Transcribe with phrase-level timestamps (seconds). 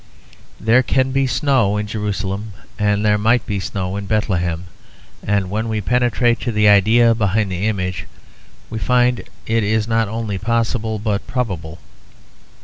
[0.59, 4.65] There can be snow in Jerusalem, and there might be snow in Bethlehem;
[5.21, 8.07] and when we penetrate to the idea behind the image,
[8.71, 11.77] we find it is not only possible but probable.